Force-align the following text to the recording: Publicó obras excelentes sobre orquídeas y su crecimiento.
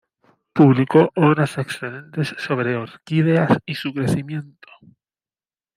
Publicó 0.51 1.11
obras 1.15 1.59
excelentes 1.59 2.29
sobre 2.39 2.75
orquídeas 2.75 3.59
y 3.67 3.75
su 3.75 3.93
crecimiento. 3.93 4.67